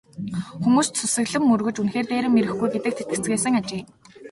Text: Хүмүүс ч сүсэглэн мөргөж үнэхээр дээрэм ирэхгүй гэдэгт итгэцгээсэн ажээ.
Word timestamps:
Хүмүүс 0.63 0.87
ч 0.89 0.93
сүсэглэн 1.01 1.43
мөргөж 1.47 1.75
үнэхээр 1.79 2.07
дээрэм 2.09 2.33
ирэхгүй 2.39 2.69
гэдэгт 2.71 2.99
итгэцгээсэн 3.03 3.53
ажээ. 3.59 3.81